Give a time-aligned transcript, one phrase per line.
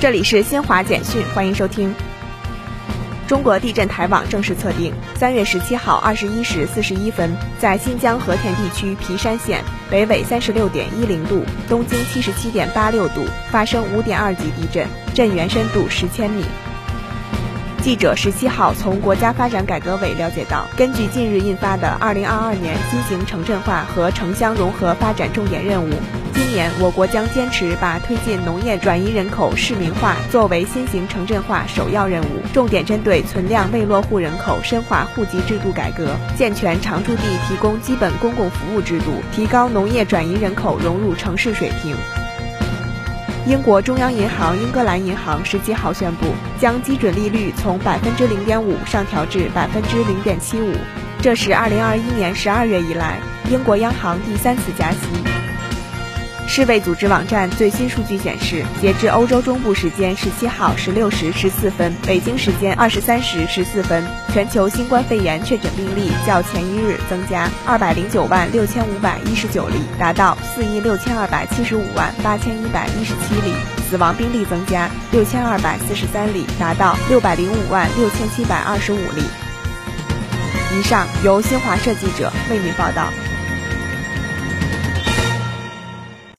[0.00, 1.94] 这里是新华简讯，欢迎收听。
[3.28, 16.46] 中国地震台网正式测定，三月十七号二十一时四十一分，在新疆和田地区皮山县北纬三十六点一零度、东经七十七点八六度发生五点二级地震，震源深度十千米。
[17.82, 25.90] 记者十七号从国家发展改革委了解到，根据近日印发的《二零二二年新型城镇化和城乡融合发展重点任务》，
[26.40, 41.94] 今年我国将坚持把推进农业转移人口市民化作为新型城镇化首要任务，重点针对存量未落户人口深化户籍制度改革，健全常住地提供基本公共服务制度，提高农业转移人口融入城市水平。
[43.46, 50.72] 英国中央银行英格兰银行十七号宣布，将基准利率从百分之零点五上调至百分之零点七五，
[51.20, 53.18] 这是二零二一年十二月以来
[53.50, 55.39] 英国央行第三次加息。
[56.52, 73.54] 世卫组织网站最新数据显示，截至欧洲中部时间十七号十六时十四分，北京时间二十三时十四分，全球新冠肺炎确诊病例较前一日增加二百零九万六千五百一十九例，达到四亿六千二百七十五万八千一百一十七例；
[73.88, 79.22] 死亡病例增加六千二百四十三例，达到六百零五万六千七百二十五例。
[80.76, 83.04] 以上由新华社记者为您报道。